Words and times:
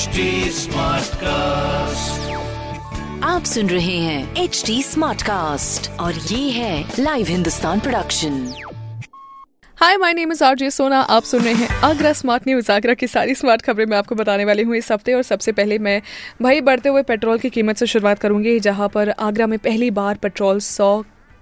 HD 0.00 0.22
Smartcast. 0.56 2.28
आप 3.24 3.44
सुन 3.44 3.68
रहे 3.68 3.96
हैं 3.96 4.36
एच 4.36 4.62
डी 4.66 4.82
स्मार्ट 4.82 5.22
कास्ट 5.22 5.90
और 6.00 6.14
ये 6.14 6.50
है 6.50 6.84
live 6.98 7.26
Hindustan 7.26 7.80
production 7.80 8.38
hi 9.78 9.96
my 9.96 10.12
name 10.12 10.32
is 10.32 10.42
RJ 10.44 10.70
Sona 10.70 11.00
आप 11.10 11.22
सुन 11.22 11.42
रहे 11.42 11.54
हैं 11.54 11.68
आगरा 11.84 12.12
स्मार्ट 12.12 12.46
न्यूज़ 12.48 12.70
आगरा 12.72 12.94
की 12.94 13.06
सारी 13.08 13.34
स्मार्ट 13.34 13.62
खबरें 13.62 13.86
मैं 13.86 13.98
आपको 13.98 14.14
बताने 14.14 14.44
वाली 14.44 14.62
हूँ 14.62 14.76
इस 14.76 14.90
हफ़्ते 14.92 15.14
और 15.14 15.22
सबसे 15.24 15.52
पहले 15.52 15.78
मैं 15.80 16.00
भाई 16.42 16.60
बढ़ते 16.60 16.88
हुए 16.88 17.02
पेट्रोल 17.04 17.38
की 17.38 17.50
कीमत 17.50 17.76
से 17.76 17.86
शुरुआत 17.86 18.18
करूँगी 18.18 18.58
जहाँ 18.60 18.88
पर 18.88 19.10
आगरा 19.20 19.46
में 19.46 19.58
पहली 19.60 19.90
बार 20.00 20.16
पेट्रोल 20.22 20.60
सौ 20.68 20.92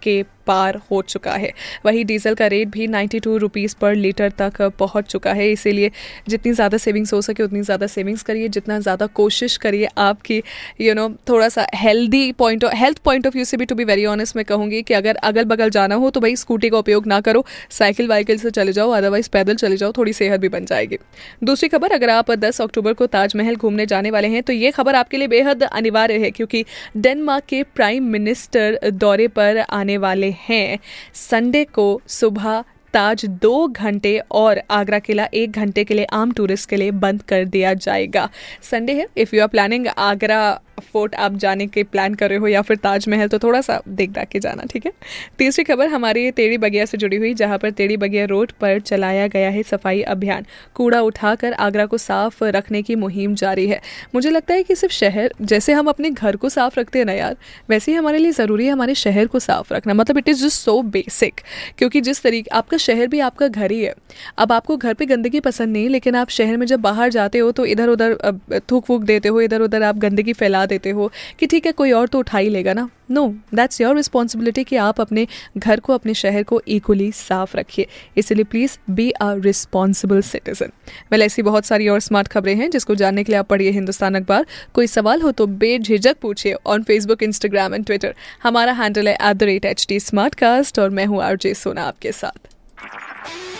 के 0.02 0.22
पार 0.48 0.80
हो 0.90 1.00
चुका 1.04 1.32
है। 1.34 1.52
वही 1.86 2.04
डीजल 2.04 2.34
का 2.34 2.46
रेट 2.48 2.68
भी 2.70 2.86
ninety 2.88 3.20
two 3.20 3.36
rupees 3.38 3.74
per 3.80 3.94
litre 3.96 4.30
तक 4.38 4.60
पहुँच 4.78 5.06
चुका 5.06 5.32
है। 5.32 5.50
इसीलिए 5.52 5.90
जितनी 6.28 6.52
ज़्यादा 6.52 6.78
सेविंग्स 6.78 7.12
हो 7.12 7.20
सके, 7.22 7.42
उतनी 7.42 7.62
ज़्यादा 7.62 7.86
सेविंग्स 7.88 8.22
करिए। 8.22 8.48
जितना 8.50 8.78
ज़्यादा 8.80 9.06
कोशिश 9.14 9.56
करिए 9.58 9.88
आपकी 9.98 10.42
यू 10.80 10.94
नो 10.94 11.08
थोड़ा 11.28 11.48
सा 11.48 11.66
healthy 11.76 12.30
point 12.34 12.64
health 12.74 12.98
point 13.04 13.26
of 13.26 13.34
view 13.34 13.44
से 13.44 13.56
भी 13.56 13.64
टू 13.64 13.74
बी 13.74 13.84
वेरी 13.84 14.04
ऑनेस्ट 14.06 14.36
मैं 14.36 14.44
कहूँगी 14.44 14.82
कि 14.82 14.94
अगर 14.94 15.16
अगल 15.24 15.44
बगल 15.46 15.70
जाना 15.70 15.94
हो 15.94 16.10
तो 16.10 16.20
भाई 16.20 16.36
स्कूटी 16.38 16.68
का 16.68 16.78
उपयोग 16.78 17.06
ना 17.06 17.20
करो। 17.20 17.44
साइकिल, 17.70 18.08
वाइकिल 18.08 18.38
से 18.38 18.50
चले 18.52 18.72
जाओ 18.72 18.90
अदरवाइज़ 18.92 19.28
पैदल 19.30 19.54
चले 19.56 19.76
जाओ, 19.76 19.92
थोड़ी 19.92 20.12
सेहत 20.14 20.40
भी 20.40 20.48
बन 20.48 20.64
जाएगी। 20.64 20.98
दूसरी 21.42 21.68
खबर, 21.68 21.92
अगर 21.92 22.10
आप 22.10 22.30
दस 22.32 22.60
अक्टूबर 22.60 22.92
को 22.92 23.06
ताजमहल 23.08 23.56
घूमने 23.56 23.86
जाने 23.86 24.10
वाले 24.10 24.28
हैं 24.28 24.42
तो 24.42 24.52
ये 24.52 24.70
खबर 24.72 24.94
आपके 24.96 25.16
लिए 25.16 25.28
बेहद 25.28 25.62
अनिवार्य 25.64 26.18
है, 26.18 26.30
क्योंकि 26.30 26.64
डेनमार्क 26.98 27.44
के 27.48 27.62
प्राइम 27.74 28.04
मिनिस्टर 28.08 28.78
दौरे 28.84 29.28
पर 29.30 29.58
आने 29.60 29.96
वाले 29.98 30.30
हैं। 30.48 30.78
संडे 31.14 31.64
को 31.64 32.00
सुबह 32.06 32.64
ताज 32.94 33.24
दो 33.24 33.68
घंटे 33.68 34.18
और 34.30 34.62
आगरा 34.70 34.98
किला 34.98 35.28
एक 35.34 35.52
घंटे 35.52 35.84
के 35.84 35.94
लिए 35.94 36.04
आम 36.04 36.32
टूरिस्ट 36.32 36.70
के 36.70 36.76
लिए 36.76 36.90
बंद 36.90 37.22
कर 37.22 37.44
दिया 37.44 37.74
जाएगा। 37.74 38.28
संडे 38.62 38.92
है। 38.92 39.06
If 39.16 39.36
you 39.36 39.42
are 39.42 39.48
planning 39.48 39.86
Agra 39.88 40.60
fort 40.88 41.14
आप 41.16 41.34
जाने 41.36 41.66
के 41.66 41.82
प्लान 41.84 42.14
कर 42.14 42.28
रहे 42.28 42.38
हो 42.38 42.48
या 42.48 42.62
फिर 42.62 42.76
ताजमहल 42.78 43.28
तो 43.28 43.38
थोड़ा 43.38 43.60
सा 43.60 43.80
देख 43.90 44.10
दाख 44.10 44.28
के 44.28 44.40
जाना, 44.40 44.62
ठीक 44.64 44.86
है? 44.86 44.92
तीसरी 45.38 45.64
खबर 45.64 45.88
हमारी 45.88 46.30
टेढ़ी 46.30 46.58
बगिया 46.58 46.84
से 46.84 46.98
जुड़ी 46.98 47.16
हुई, 47.16 47.32
जहाँ 47.34 47.58
पर 47.58 47.70
टेढ़ी 47.70 47.96
बगिया 47.96 48.24
रोड 48.26 48.52
पर 48.60 48.80
चलाया 48.80 49.26
गया 49.28 49.50
है 49.50 49.62
सफ़ाई 49.64 50.02
अभियान। 50.08 50.46
कूड़ा 50.74 51.00
उठाकर 51.02 51.52
आगरा 51.54 51.86
को 51.86 51.98
साफ़ 51.98 52.44
रखने 52.46 52.82
की 52.82 52.94
मुहिम 52.96 53.34
जारी 53.36 53.66
है। 53.66 53.80
मुझे 54.14 54.30
लगता 54.30 54.54
है 54.54 54.62
कि 54.62 54.74
सिर्फ़ 54.74 54.94
शहर, 54.94 55.34
जैसे 55.42 55.72
हम 55.72 55.88
अपने 55.88 56.10
घर 56.10 56.36
को 56.36 56.48
साफ़ 56.48 56.78
रखते 56.80 56.98
हैं 56.98 57.06
ना 57.06 57.12
यार, 57.12 57.36
वैसे 57.70 57.92
ही 57.92 57.98
हमारे 57.98 58.18
लिए 58.18 58.32
ज़रूरी 58.32 58.66
है 58.66 58.72
हमारे 58.72 58.94
शहर 58.96 59.26
को 59.26 59.38
साफ़ 59.40 59.72
रखना। 59.74 59.94
मतलब 59.94 60.18
it 60.18 60.28
is 60.28 60.44
just 60.44 60.60
so 60.60 60.80
basic 60.84 61.40
क्योंकि 61.78 62.00
जिस 62.00 62.22
तरीके, 62.22 62.50
आपका 62.50 62.76
शहर 62.78 63.06
भी 63.06 63.20
आपका 63.20 63.48
घर 63.48 63.70
ही 63.70 63.82
है। 63.82 63.94
अब 64.38 64.52
आपको 64.52 64.76
घर 64.76 64.94
पे 64.94 65.06
गंदगी 65.06 65.40
पसंद 65.40 65.72
नहीं, 65.72 65.88
लेकिन 65.88 66.14
आप 66.14 66.30
शहर 66.30 66.56
में 66.56 66.66
जब 66.66 66.80
बाहर 66.80 67.10
जाते 67.10 67.38
हो 67.38 67.50
तो 67.52 67.64
इधर 67.66 67.88
उधर 67.88 68.60
थूक 68.70 68.90
वूक 68.90 69.02
देते 69.04 69.28
हो 69.28 69.40
इधर 69.40 69.60
उधर 69.60 69.82
आप 69.82 69.96
गंदगी 69.98 70.32
फैला 70.34 70.64
देते 70.66 70.87
हो 70.90 71.10
कि 71.40 71.46
ठीक 71.46 71.66
है, 71.66 71.72
कोई 71.72 71.92
और 71.92 72.08
तो 72.08 72.18
उठा 72.18 72.38
ही 72.38 72.48
लेगा 72.48 72.72
ना? 72.72 72.88
नो 73.10 73.26
दैट्स 73.54 73.80
योर 73.80 73.94
रिस्पॉन्सिबिलिटी 73.96 74.64
कि 74.64 74.76
आप 74.78 75.00
अपने 75.00 75.26
घर 75.56 75.80
को, 75.80 75.94
अपने 75.94 76.14
शहर 76.14 76.42
को 76.42 76.60
इक्वली 76.68 77.10
साफ़ 77.12 77.56
रखिए। 77.56 77.86
इसलिए 78.16 78.44
please 78.44 78.76
be 78.90 79.10
a 79.12 79.32
responsible 79.34 80.20
citizen 80.22 80.72
well 81.12 81.22
ऐसी 81.22 81.42
बहुत 81.42 81.64
सारी 81.66 81.88
और 81.88 82.00
स्मार्ट 82.00 82.28
खबरें 82.28 82.54
हैं 82.56 82.70
जिसको 82.70 82.94
जानने 82.94 83.24
के 83.24 83.32
लिए 83.32 83.38
आप 83.38 83.48
पढ़िए 83.48 83.70
हिंदुस्तान 83.70 84.14
अखबार। 84.14 84.46
कोई 84.74 84.86
सवाल 84.88 85.22
हो 85.22 85.32
तो 85.32 85.46
बेझिझक 85.46 86.16
पूछिए 86.22 86.54
on 86.66 86.82
Facebook 86.82 87.22
Instagram 87.22 87.74
and 87.74 87.86
Twitter 87.86 88.14
हमारा 88.42 88.72
हैंडल 88.74 89.08
है 89.08 89.14
at 89.14 89.36
the 89.36 89.42
rate 89.44 89.64
H 89.64 89.86
D 89.88 90.00
smart 90.00 90.34
cast 90.34 90.78
और 90.78 90.90
मैं 90.90 91.06
हूँ 91.06 91.22
आरजे 91.22 91.54
सोना 91.54 91.82
आपके 91.84 92.12
साथ। 92.12 92.57